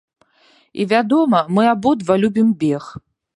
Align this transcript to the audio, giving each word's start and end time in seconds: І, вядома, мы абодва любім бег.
І, 0.79 0.87
вядома, 0.93 1.41
мы 1.59 1.67
абодва 1.75 2.19
любім 2.25 2.49
бег. 2.65 2.89